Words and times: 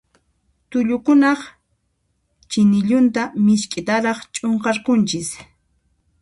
Tullukunaq 0.69 1.41
chinillunta 2.49 3.23
misk'itaraq 3.45 4.19
ch'unqarqunchis. 4.35 5.29